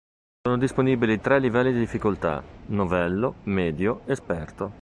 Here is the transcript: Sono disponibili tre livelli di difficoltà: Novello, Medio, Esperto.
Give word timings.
Sono 0.41 0.57
disponibili 0.57 1.19
tre 1.21 1.37
livelli 1.37 1.73
di 1.73 1.77
difficoltà: 1.77 2.41
Novello, 2.69 3.35
Medio, 3.43 4.01
Esperto. 4.07 4.79